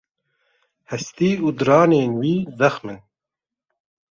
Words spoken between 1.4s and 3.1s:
û diranên wî zexm in.